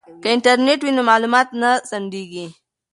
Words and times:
که 0.21 0.27
انټرنیټ 0.35 0.79
وي 0.83 0.91
نو 0.97 1.01
معلومات 1.11 1.47
نه 1.61 1.71
ځنډیږي. 1.89 2.45